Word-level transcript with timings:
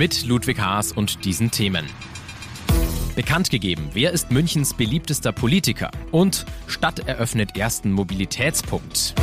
Mit 0.00 0.24
Ludwig 0.24 0.58
Haas 0.58 0.92
und 0.92 1.26
diesen 1.26 1.50
Themen. 1.50 1.84
Bekannt 3.16 3.50
gegeben, 3.50 3.90
wer 3.92 4.12
ist 4.12 4.30
Münchens 4.30 4.72
beliebtester 4.72 5.30
Politiker? 5.30 5.90
Und 6.10 6.46
Stadt 6.68 7.00
eröffnet 7.00 7.58
ersten 7.58 7.92
Mobilitätspunkt. 7.92 9.14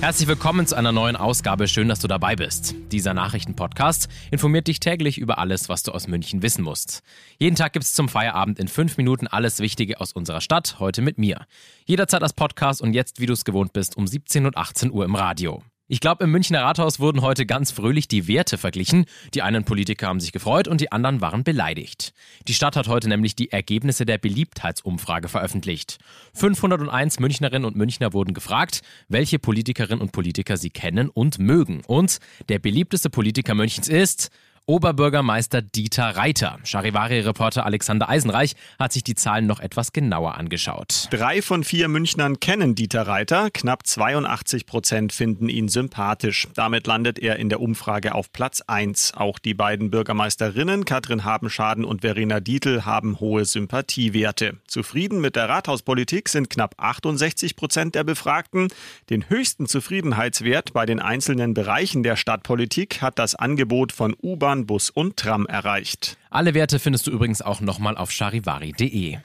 Herzlich 0.00 0.26
willkommen 0.26 0.66
zu 0.66 0.76
einer 0.76 0.92
neuen 0.92 1.14
Ausgabe. 1.14 1.68
Schön, 1.68 1.90
dass 1.90 2.00
du 2.00 2.08
dabei 2.08 2.36
bist. 2.36 2.74
Dieser 2.90 3.12
Nachrichtenpodcast 3.12 4.08
informiert 4.30 4.68
dich 4.68 4.80
täglich 4.80 5.18
über 5.18 5.36
alles, 5.36 5.68
was 5.68 5.82
du 5.82 5.92
aus 5.92 6.08
München 6.08 6.40
wissen 6.40 6.64
musst. 6.64 7.02
Jeden 7.36 7.56
Tag 7.56 7.74
gibt 7.74 7.84
es 7.84 7.92
zum 7.92 8.08
Feierabend 8.08 8.58
in 8.58 8.68
fünf 8.68 8.96
Minuten 8.96 9.26
alles 9.26 9.60
Wichtige 9.60 10.00
aus 10.00 10.12
unserer 10.12 10.40
Stadt, 10.40 10.76
heute 10.78 11.02
mit 11.02 11.18
mir. 11.18 11.44
Jederzeit 11.84 12.22
als 12.22 12.32
Podcast 12.32 12.80
und 12.80 12.94
jetzt, 12.94 13.20
wie 13.20 13.26
du 13.26 13.34
es 13.34 13.44
gewohnt 13.44 13.74
bist, 13.74 13.98
um 13.98 14.06
17 14.06 14.46
und 14.46 14.56
18 14.56 14.90
Uhr 14.90 15.04
im 15.04 15.14
Radio. 15.14 15.62
Ich 15.90 16.00
glaube, 16.00 16.24
im 16.24 16.30
Münchner 16.30 16.64
Rathaus 16.64 17.00
wurden 17.00 17.22
heute 17.22 17.46
ganz 17.46 17.70
fröhlich 17.70 18.08
die 18.08 18.28
Werte 18.28 18.58
verglichen. 18.58 19.06
Die 19.32 19.40
einen 19.40 19.64
Politiker 19.64 20.08
haben 20.08 20.20
sich 20.20 20.32
gefreut 20.32 20.68
und 20.68 20.82
die 20.82 20.92
anderen 20.92 21.22
waren 21.22 21.44
beleidigt. 21.44 22.12
Die 22.46 22.52
Stadt 22.52 22.76
hat 22.76 22.88
heute 22.88 23.08
nämlich 23.08 23.34
die 23.36 23.52
Ergebnisse 23.52 24.04
der 24.04 24.18
Beliebtheitsumfrage 24.18 25.28
veröffentlicht. 25.28 25.96
501 26.34 27.20
Münchnerinnen 27.20 27.64
und 27.64 27.74
Münchner 27.74 28.12
wurden 28.12 28.34
gefragt, 28.34 28.82
welche 29.08 29.38
Politikerinnen 29.38 30.02
und 30.02 30.12
Politiker 30.12 30.58
sie 30.58 30.68
kennen 30.68 31.08
und 31.08 31.38
mögen. 31.38 31.80
Und 31.86 32.18
der 32.50 32.58
beliebteste 32.58 33.08
Politiker 33.08 33.54
Münchens 33.54 33.88
ist 33.88 34.28
Oberbürgermeister 34.68 35.62
Dieter 35.62 36.14
Reiter. 36.16 36.58
Charivari-Reporter 36.62 37.64
Alexander 37.64 38.06
Eisenreich 38.06 38.54
hat 38.78 38.92
sich 38.92 39.02
die 39.02 39.14
Zahlen 39.14 39.46
noch 39.46 39.60
etwas 39.60 39.92
genauer 39.94 40.34
angeschaut. 40.34 41.08
Drei 41.10 41.40
von 41.40 41.64
vier 41.64 41.88
Münchnern 41.88 42.38
kennen 42.38 42.74
Dieter 42.74 43.06
Reiter. 43.06 43.48
Knapp 43.50 43.86
82 43.86 44.66
Prozent 44.66 45.14
finden 45.14 45.48
ihn 45.48 45.68
sympathisch. 45.68 46.48
Damit 46.54 46.86
landet 46.86 47.18
er 47.18 47.36
in 47.36 47.48
der 47.48 47.62
Umfrage 47.62 48.14
auf 48.14 48.30
Platz 48.30 48.60
1. 48.66 49.14
Auch 49.16 49.38
die 49.38 49.54
beiden 49.54 49.90
Bürgermeisterinnen 49.90 50.84
Katrin 50.84 51.24
Habenschaden 51.24 51.86
und 51.86 52.02
Verena 52.02 52.38
Dietl 52.40 52.82
haben 52.84 53.20
hohe 53.20 53.46
Sympathiewerte. 53.46 54.58
Zufrieden 54.66 55.22
mit 55.22 55.34
der 55.34 55.48
Rathauspolitik 55.48 56.28
sind 56.28 56.50
knapp 56.50 56.74
68 56.76 57.56
Prozent 57.56 57.94
der 57.94 58.04
Befragten. 58.04 58.68
Den 59.08 59.30
höchsten 59.30 59.64
Zufriedenheitswert 59.64 60.74
bei 60.74 60.84
den 60.84 61.00
einzelnen 61.00 61.54
Bereichen 61.54 62.02
der 62.02 62.16
Stadtpolitik 62.16 63.00
hat 63.00 63.18
das 63.18 63.34
Angebot 63.34 63.92
von 63.92 64.14
U-Bahn 64.22 64.57
Bahn, 64.58 64.66
Bus 64.66 64.90
und 64.90 65.16
Tram 65.16 65.46
erreicht. 65.46 66.16
Alle 66.30 66.54
Werte 66.54 66.78
findest 66.78 67.06
du 67.06 67.10
übrigens 67.10 67.42
auch 67.42 67.60
nochmal 67.60 67.96
auf 67.96 68.10
charivari.de. 68.10 69.18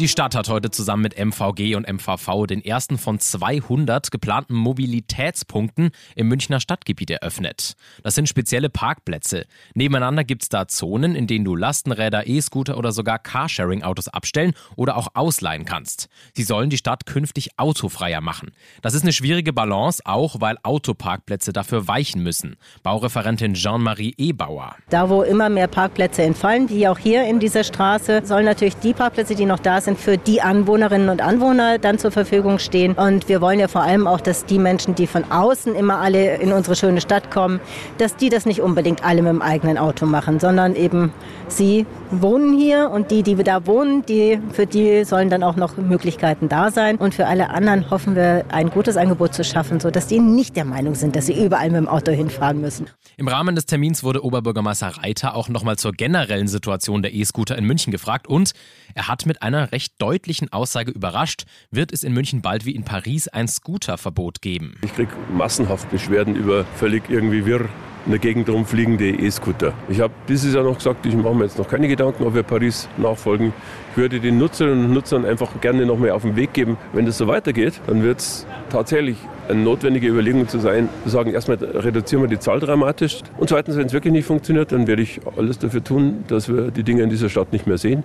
Die 0.00 0.08
Stadt 0.08 0.34
hat 0.34 0.48
heute 0.48 0.70
zusammen 0.70 1.02
mit 1.02 1.18
MVG 1.18 1.74
und 1.74 1.86
MVV 1.86 2.46
den 2.46 2.64
ersten 2.64 2.96
von 2.96 3.18
200 3.20 4.10
geplanten 4.10 4.54
Mobilitätspunkten 4.54 5.90
im 6.16 6.26
Münchner 6.26 6.58
Stadtgebiet 6.58 7.10
eröffnet. 7.10 7.74
Das 8.02 8.14
sind 8.14 8.26
spezielle 8.26 8.70
Parkplätze. 8.70 9.44
Nebeneinander 9.74 10.24
gibt 10.24 10.44
es 10.44 10.48
da 10.48 10.66
Zonen, 10.68 11.14
in 11.14 11.26
denen 11.26 11.44
du 11.44 11.54
Lastenräder, 11.54 12.26
E-Scooter 12.26 12.78
oder 12.78 12.92
sogar 12.92 13.18
Carsharing-Autos 13.18 14.08
abstellen 14.08 14.54
oder 14.74 14.96
auch 14.96 15.08
ausleihen 15.12 15.66
kannst. 15.66 16.08
Sie 16.34 16.44
sollen 16.44 16.70
die 16.70 16.78
Stadt 16.78 17.04
künftig 17.04 17.58
autofreier 17.58 18.22
machen. 18.22 18.52
Das 18.80 18.94
ist 18.94 19.02
eine 19.02 19.12
schwierige 19.12 19.52
Balance, 19.52 20.00
auch 20.06 20.40
weil 20.40 20.56
Autoparkplätze 20.62 21.52
dafür 21.52 21.88
weichen 21.88 22.22
müssen. 22.22 22.56
Baureferentin 22.82 23.52
Jean-Marie 23.52 24.14
Ebauer. 24.16 24.76
Da, 24.88 25.10
wo 25.10 25.20
immer 25.20 25.50
mehr 25.50 25.68
Parkplätze 25.68 26.22
entfallen, 26.22 26.70
wie 26.70 26.88
auch 26.88 26.96
hier 26.96 27.24
in 27.24 27.38
dieser 27.38 27.64
Straße, 27.64 28.22
sollen 28.24 28.46
natürlich 28.46 28.76
die 28.76 28.94
Parkplätze, 28.94 29.34
die 29.34 29.44
noch 29.44 29.58
da 29.58 29.78
sind, 29.82 29.89
sind 29.90 29.98
für 29.98 30.18
die 30.18 30.40
Anwohnerinnen 30.40 31.08
und 31.08 31.20
Anwohner 31.20 31.78
dann 31.78 31.98
zur 31.98 32.12
Verfügung 32.12 32.58
stehen. 32.60 32.92
Und 32.92 33.28
wir 33.28 33.40
wollen 33.40 33.58
ja 33.58 33.66
vor 33.66 33.82
allem 33.82 34.06
auch, 34.06 34.20
dass 34.20 34.44
die 34.44 34.58
Menschen, 34.58 34.94
die 34.94 35.06
von 35.08 35.24
außen 35.30 35.74
immer 35.74 35.98
alle 35.98 36.36
in 36.36 36.52
unsere 36.52 36.76
schöne 36.76 37.00
Stadt 37.00 37.30
kommen, 37.30 37.60
dass 37.98 38.14
die 38.14 38.28
das 38.28 38.46
nicht 38.46 38.60
unbedingt 38.60 39.04
alle 39.04 39.22
mit 39.22 39.32
dem 39.32 39.42
eigenen 39.42 39.78
Auto 39.78 40.06
machen, 40.06 40.38
sondern 40.38 40.76
eben 40.76 41.12
sie 41.48 41.86
wohnen 42.10 42.58
hier 42.58 42.90
und 42.90 43.10
die, 43.10 43.22
die 43.22 43.36
da 43.36 43.66
wohnen, 43.66 44.04
die, 44.06 44.40
für 44.52 44.66
die 44.66 45.04
sollen 45.04 45.30
dann 45.30 45.42
auch 45.42 45.56
noch 45.56 45.76
Möglichkeiten 45.76 46.48
da 46.48 46.70
sein. 46.70 46.96
Und 46.96 47.14
für 47.14 47.26
alle 47.26 47.50
anderen 47.50 47.90
hoffen 47.90 48.16
wir, 48.16 48.44
ein 48.48 48.70
gutes 48.70 48.96
Angebot 48.96 49.34
zu 49.34 49.44
schaffen, 49.44 49.80
sodass 49.80 50.06
die 50.06 50.20
nicht 50.20 50.56
der 50.56 50.64
Meinung 50.64 50.94
sind, 50.94 51.16
dass 51.16 51.26
sie 51.26 51.44
überall 51.44 51.70
mit 51.70 51.78
dem 51.78 51.88
Auto 51.88 52.12
hinfahren 52.12 52.60
müssen. 52.60 52.86
Im 53.16 53.28
Rahmen 53.28 53.54
des 53.54 53.66
Termins 53.66 54.02
wurde 54.02 54.24
Oberbürgermeister 54.24 54.88
Reiter 55.02 55.34
auch 55.34 55.48
nochmal 55.48 55.76
zur 55.76 55.92
generellen 55.92 56.48
Situation 56.48 57.02
der 57.02 57.14
E-Scooter 57.14 57.56
in 57.56 57.64
München 57.64 57.90
gefragt 57.90 58.26
und 58.26 58.52
er 58.94 59.08
hat 59.08 59.26
mit 59.26 59.42
einer 59.42 59.72
recht 59.72 59.94
deutlichen 59.98 60.52
Aussage 60.52 60.90
überrascht, 60.90 61.44
wird 61.70 61.92
es 61.92 62.02
in 62.02 62.12
München 62.12 62.42
bald 62.42 62.64
wie 62.64 62.74
in 62.74 62.84
Paris 62.84 63.28
ein 63.28 63.46
Scooterverbot 63.46 64.40
geben. 64.42 64.74
Ich 64.82 64.94
kriege 64.94 65.12
massenhaft 65.32 65.90
Beschwerden 65.90 66.34
über 66.34 66.64
völlig 66.76 67.08
irgendwie 67.08 67.44
wirr 67.44 67.68
in 68.06 68.12
der 68.12 68.18
Gegend 68.18 68.48
rumfliegende 68.48 69.10
E-Scooter. 69.10 69.72
Ich 69.88 70.00
habe 70.00 70.12
dieses 70.28 70.54
Jahr 70.54 70.64
noch 70.64 70.76
gesagt, 70.76 71.04
ich 71.06 71.14
mache 71.14 71.34
mir 71.34 71.44
jetzt 71.44 71.58
noch 71.58 71.68
keine 71.68 71.88
Gedanken, 71.88 72.24
ob 72.24 72.34
wir 72.34 72.42
Paris 72.42 72.88
nachfolgen. 72.96 73.52
Ich 73.92 73.96
würde 73.96 74.20
den 74.20 74.38
Nutzerinnen 74.38 74.86
und 74.86 74.92
Nutzern 74.92 75.24
einfach 75.24 75.60
gerne 75.60 75.84
noch 75.86 75.98
mehr 75.98 76.14
auf 76.14 76.22
den 76.22 76.36
Weg 76.36 76.52
geben. 76.52 76.76
Wenn 76.92 77.06
das 77.06 77.18
so 77.18 77.26
weitergeht, 77.26 77.80
dann 77.86 78.02
wird 78.02 78.18
es 78.20 78.46
tatsächlich 78.70 79.16
eine 79.48 79.60
notwendige 79.60 80.08
Überlegung 80.08 80.48
zu 80.48 80.58
sein, 80.58 80.88
zu 81.04 81.10
sagen, 81.10 81.32
erstmal 81.32 81.58
reduzieren 81.58 82.22
wir 82.22 82.28
die 82.28 82.38
Zahl 82.38 82.60
dramatisch 82.60 83.20
und 83.36 83.48
zweitens, 83.48 83.76
wenn 83.76 83.86
es 83.86 83.92
wirklich 83.92 84.12
nicht 84.12 84.26
funktioniert, 84.26 84.72
dann 84.72 84.86
werde 84.86 85.02
ich 85.02 85.20
alles 85.36 85.58
dafür 85.58 85.82
tun, 85.82 86.24
dass 86.28 86.48
wir 86.48 86.70
die 86.70 86.84
Dinge 86.84 87.02
in 87.02 87.10
dieser 87.10 87.28
Stadt 87.28 87.52
nicht 87.52 87.66
mehr 87.66 87.78
sehen. 87.78 88.04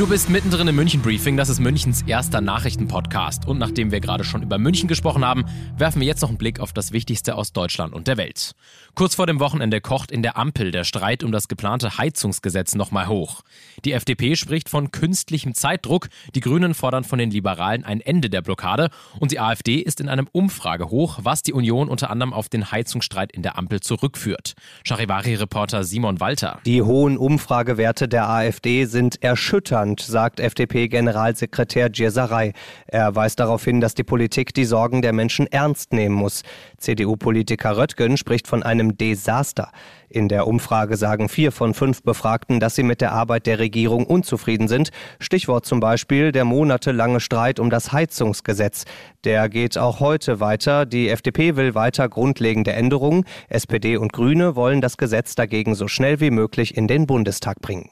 Du 0.00 0.06
bist 0.06 0.30
mittendrin 0.30 0.66
im 0.66 0.76
München 0.76 1.02
Briefing, 1.02 1.36
das 1.36 1.50
ist 1.50 1.60
Münchens 1.60 2.00
erster 2.06 2.40
Nachrichtenpodcast. 2.40 3.46
Und 3.46 3.58
nachdem 3.58 3.92
wir 3.92 4.00
gerade 4.00 4.24
schon 4.24 4.42
über 4.42 4.56
München 4.56 4.88
gesprochen 4.88 5.26
haben, 5.26 5.44
werfen 5.76 6.00
wir 6.00 6.06
jetzt 6.06 6.22
noch 6.22 6.30
einen 6.30 6.38
Blick 6.38 6.58
auf 6.58 6.72
das 6.72 6.92
Wichtigste 6.92 7.34
aus 7.34 7.52
Deutschland 7.52 7.92
und 7.92 8.08
der 8.08 8.16
Welt. 8.16 8.52
Kurz 8.94 9.14
vor 9.14 9.26
dem 9.26 9.40
Wochenende 9.40 9.82
kocht 9.82 10.10
in 10.10 10.22
der 10.22 10.38
Ampel 10.38 10.70
der 10.70 10.84
Streit 10.84 11.22
um 11.22 11.32
das 11.32 11.48
geplante 11.48 11.98
Heizungsgesetz 11.98 12.74
nochmal 12.74 13.08
hoch. 13.08 13.42
Die 13.84 13.92
FDP 13.92 14.36
spricht 14.36 14.70
von 14.70 14.90
künstlichem 14.90 15.52
Zeitdruck, 15.52 16.08
die 16.34 16.40
Grünen 16.40 16.72
fordern 16.72 17.04
von 17.04 17.18
den 17.18 17.30
Liberalen 17.30 17.84
ein 17.84 18.00
Ende 18.00 18.30
der 18.30 18.40
Blockade 18.40 18.88
und 19.18 19.32
die 19.32 19.38
AfD 19.38 19.80
ist 19.80 20.00
in 20.00 20.08
einem 20.08 20.28
Umfragehoch, 20.32 21.18
was 21.24 21.42
die 21.42 21.52
Union 21.52 21.90
unter 21.90 22.08
anderem 22.08 22.32
auf 22.32 22.48
den 22.48 22.72
Heizungsstreit 22.72 23.32
in 23.32 23.42
der 23.42 23.58
Ampel 23.58 23.80
zurückführt. 23.80 24.54
Charivari-Reporter 24.82 25.84
Simon 25.84 26.20
Walter. 26.20 26.58
Die 26.64 26.80
hohen 26.80 27.18
Umfragewerte 27.18 28.08
der 28.08 28.30
AfD 28.30 28.86
sind 28.86 29.22
erschütternd 29.22 29.89
Deutschland, 29.90 30.00
sagt 30.00 30.40
FDP-Generalsekretär 30.40 31.88
Djesaray. 31.88 32.52
Er 32.86 33.14
weist 33.14 33.40
darauf 33.40 33.64
hin, 33.64 33.80
dass 33.80 33.94
die 33.94 34.04
Politik 34.04 34.54
die 34.54 34.64
Sorgen 34.64 35.02
der 35.02 35.12
Menschen 35.12 35.46
ernst 35.46 35.92
nehmen 35.92 36.14
muss. 36.14 36.42
CDU-Politiker 36.78 37.76
Röttgen 37.76 38.16
spricht 38.16 38.46
von 38.46 38.62
einem 38.62 38.96
Desaster. 38.96 39.70
In 40.08 40.28
der 40.28 40.48
Umfrage 40.48 40.96
sagen 40.96 41.28
vier 41.28 41.52
von 41.52 41.72
fünf 41.72 42.02
Befragten, 42.02 42.58
dass 42.58 42.74
sie 42.74 42.82
mit 42.82 43.00
der 43.00 43.12
Arbeit 43.12 43.46
der 43.46 43.60
Regierung 43.60 44.06
unzufrieden 44.06 44.66
sind. 44.66 44.90
Stichwort 45.20 45.66
zum 45.66 45.78
Beispiel 45.78 46.32
der 46.32 46.44
monatelange 46.44 47.20
Streit 47.20 47.60
um 47.60 47.70
das 47.70 47.92
Heizungsgesetz. 47.92 48.84
Der 49.22 49.48
geht 49.48 49.78
auch 49.78 50.00
heute 50.00 50.40
weiter. 50.40 50.84
Die 50.84 51.08
FDP 51.08 51.54
will 51.54 51.76
weiter 51.76 52.08
grundlegende 52.08 52.72
Änderungen. 52.72 53.24
SPD 53.48 53.96
und 53.96 54.12
Grüne 54.12 54.56
wollen 54.56 54.80
das 54.80 54.96
Gesetz 54.96 55.36
dagegen 55.36 55.76
so 55.76 55.86
schnell 55.86 56.18
wie 56.18 56.30
möglich 56.30 56.76
in 56.76 56.88
den 56.88 57.06
Bundestag 57.06 57.60
bringen. 57.60 57.90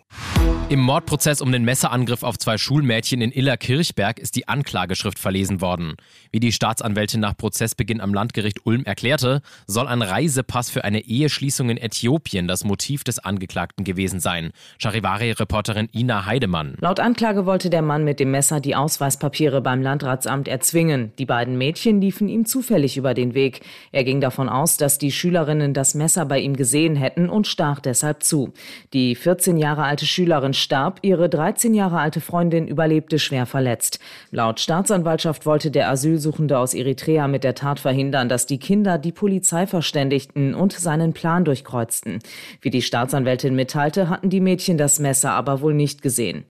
Im 0.71 0.81
Mordprozess 0.81 1.41
um 1.41 1.53
den 1.53 1.65
Messerangriff 1.89 2.23
auf 2.23 2.39
zwei 2.39 2.59
Schulmädchen 2.59 3.23
in 3.23 3.33
Illerkirchberg 3.33 4.19
ist 4.19 4.37
die 4.37 4.47
Anklageschrift 4.47 5.19
verlesen 5.19 5.63
worden. 5.63 5.95
Wie 6.31 6.39
die 6.39 6.53
Staatsanwältin 6.53 7.21
nach 7.21 7.35
Prozessbeginn 7.35 8.03
am 8.03 8.13
Landgericht 8.13 8.67
Ulm 8.67 8.85
erklärte, 8.85 9.41
soll 9.67 9.89
ein 9.89 10.03
Reisepass 10.03 10.69
für 10.69 10.85
eine 10.85 11.01
Eheschließung 11.01 11.71
in 11.71 11.79
Äthiopien 11.79 12.47
das 12.47 12.65
Motiv 12.65 13.05
des 13.05 13.19
Angeklagten 13.19 13.85
gewesen 13.85 14.21
sein. 14.21 14.51
Charivari-Reporterin 14.79 15.89
Ina 15.95 16.27
Heidemann. 16.27 16.77
Laut 16.79 17.01
Anklage 17.01 17.47
wollte 17.47 17.71
der 17.71 17.81
Mann 17.81 18.05
mit 18.05 18.21
dem 18.21 18.33
Messer 18.33 18.61
die 18.61 18.77
Ausweispapiere 18.77 19.63
beim 19.63 19.81
Landratsamt 19.81 20.47
erzwingen. 20.47 21.13
Die 21.19 21.25
beiden 21.27 21.57
Mädchen 21.57 22.03
liefen 22.03 22.29
ihm 22.29 22.45
zufällig 22.45 22.99
über 22.99 23.15
den 23.15 23.33
Weg. 23.33 23.63
Er 23.93 24.05
ging 24.05 24.21
davon 24.21 24.51
aus, 24.51 24.77
dass 24.77 24.99
die 24.99 25.11
Schülerinnen 25.11 25.73
das 25.73 25.95
Messer 25.95 26.27
bei 26.27 26.39
ihm 26.39 26.55
gesehen 26.55 26.97
hätten 26.97 27.31
und 27.31 27.47
stach 27.47 27.81
deshalb 27.81 28.25
zu. 28.25 28.53
Die 28.93 29.15
14 29.15 29.57
Jahre 29.57 29.85
alte 29.85 30.05
Schülerin 30.05 30.53
starb, 30.53 30.99
ihre 31.01 31.31
13 31.31 31.68
Jahre 31.75 31.99
alte 31.99 32.21
Freundin 32.21 32.67
überlebte 32.67 33.19
schwer 33.19 33.47
verletzt. 33.47 33.99
Laut 34.31 34.61
Staatsanwaltschaft 34.61 35.47
wollte 35.47 35.71
der 35.71 35.89
Asylsuchende 35.89 36.59
aus 36.59 36.75
Eritrea 36.75 37.29
mit 37.29 37.45
der 37.45 37.55
Tat 37.55 37.81
verhindern, 37.81 38.29
dass 38.29 38.47
die 38.47 38.59
Kinder 38.59 38.99
die 38.99 39.13
Polizei 39.13 39.67
verständigten 39.67 40.55
und 40.55 40.73
seinen 40.73 41.13
Plan 41.13 41.45
durchkreuzten. 41.45 42.21
Wie 42.61 42.71
die 42.71 42.83
Staatsanwältin 42.83 43.55
mitteilte, 43.55 44.09
hatten 44.09 44.31
die 44.31 44.41
Mädchen 44.41 44.79
das 44.79 44.99
Messer 44.99 45.33
aber 45.33 45.61
wohl 45.61 45.75
nicht 45.75 46.03
gesehen. 46.03 46.45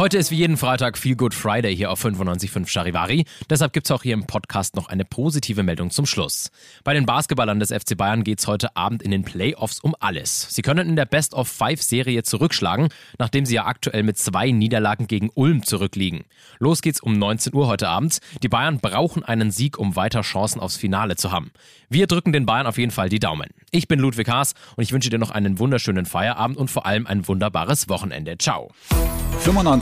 Heute 0.00 0.16
ist 0.16 0.30
wie 0.30 0.36
jeden 0.36 0.56
Freitag 0.56 0.96
Feel 0.96 1.14
Good 1.14 1.34
Friday 1.34 1.76
hier 1.76 1.90
auf 1.90 2.02
95.5 2.02 2.66
Charivari. 2.66 3.26
Deshalb 3.50 3.74
gibt 3.74 3.86
es 3.86 3.90
auch 3.90 4.02
hier 4.02 4.14
im 4.14 4.24
Podcast 4.24 4.74
noch 4.74 4.88
eine 4.88 5.04
positive 5.04 5.62
Meldung 5.62 5.90
zum 5.90 6.06
Schluss. 6.06 6.50
Bei 6.84 6.94
den 6.94 7.04
Basketballern 7.04 7.60
des 7.60 7.70
FC 7.70 7.98
Bayern 7.98 8.24
geht 8.24 8.38
es 8.38 8.46
heute 8.46 8.74
Abend 8.76 9.02
in 9.02 9.10
den 9.10 9.24
Playoffs 9.24 9.78
um 9.78 9.94
alles. 10.00 10.54
Sie 10.54 10.62
können 10.62 10.88
in 10.88 10.96
der 10.96 11.04
Best 11.04 11.34
of 11.34 11.48
Five 11.48 11.82
Serie 11.82 12.22
zurückschlagen, 12.22 12.88
nachdem 13.18 13.44
sie 13.44 13.56
ja 13.56 13.66
aktuell 13.66 14.02
mit 14.02 14.16
zwei 14.16 14.50
Niederlagen 14.52 15.06
gegen 15.06 15.28
Ulm 15.34 15.66
zurückliegen. 15.66 16.24
Los 16.58 16.80
geht's 16.80 17.02
um 17.02 17.18
19 17.18 17.52
Uhr 17.54 17.66
heute 17.66 17.90
Abend. 17.90 18.20
Die 18.42 18.48
Bayern 18.48 18.80
brauchen 18.80 19.22
einen 19.22 19.50
Sieg, 19.50 19.76
um 19.78 19.96
weiter 19.96 20.22
Chancen 20.22 20.60
aufs 20.60 20.78
Finale 20.78 21.16
zu 21.16 21.30
haben. 21.30 21.50
Wir 21.90 22.06
drücken 22.06 22.32
den 22.32 22.46
Bayern 22.46 22.66
auf 22.66 22.78
jeden 22.78 22.90
Fall 22.90 23.10
die 23.10 23.18
Daumen. 23.18 23.50
Ich 23.70 23.86
bin 23.86 24.00
Ludwig 24.00 24.30
Haas 24.30 24.54
und 24.76 24.82
ich 24.82 24.92
wünsche 24.92 25.10
dir 25.10 25.18
noch 25.18 25.30
einen 25.30 25.58
wunderschönen 25.58 26.06
Feierabend 26.06 26.56
und 26.56 26.70
vor 26.70 26.86
allem 26.86 27.06
ein 27.06 27.28
wunderbares 27.28 27.90
Wochenende. 27.90 28.38
Ciao. 28.38 28.70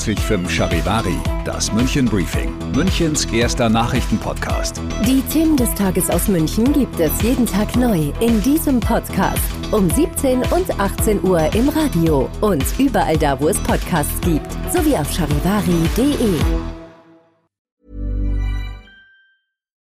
95.5 0.09 0.49
Charivari, 0.49 1.17
das 1.45 1.71
München 1.73 2.07
Briefing, 2.07 2.57
Münchens 2.73 3.27
erster 3.27 3.69
Nachrichtenpodcast. 3.69 4.81
Die 5.05 5.21
Themen 5.23 5.57
des 5.57 5.73
Tages 5.75 6.09
aus 6.09 6.29
München 6.29 6.73
gibt 6.73 6.99
es 6.99 7.21
jeden 7.21 7.45
Tag 7.45 7.77
neu 7.77 8.11
in 8.21 8.41
diesem 8.43 8.81
Podcast. 8.81 9.43
Um 9.71 9.91
17 9.91 10.43
und 10.51 10.81
18 10.81 11.23
Uhr 11.25 11.53
im 11.55 11.69
Radio 11.69 12.29
und 12.41 12.65
überall 12.79 13.19
da, 13.19 13.39
wo 13.39 13.49
es 13.49 13.63
Podcasts 13.65 14.19
gibt, 14.23 14.51
sowie 14.73 14.97
auf 14.97 15.13
charivari.de. 15.13 16.41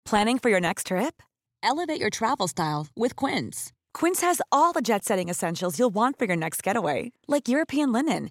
Planning 0.04 0.38
for 0.38 0.50
your 0.50 0.60
next 0.60 0.88
trip? 0.88 1.22
Elevate 1.62 2.00
your 2.00 2.10
travel 2.10 2.48
style 2.48 2.86
with 2.94 3.16
Quince. 3.16 3.72
Quince 3.94 4.20
has 4.20 4.42
all 4.50 4.72
the 4.74 4.82
jet 4.82 5.04
setting 5.04 5.30
essentials 5.30 5.78
you'll 5.78 5.94
want 5.94 6.18
for 6.18 6.26
your 6.26 6.36
next 6.36 6.62
getaway, 6.62 7.12
like 7.26 7.48
European 7.48 7.92
linen 7.92 8.30